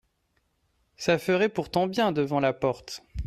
Ca 0.97 1.19
ferait 1.19 1.47
pourtant 1.49 1.85
bien 1.85 2.11
devant 2.11 2.39
la 2.39 2.53
porte. 2.53 3.03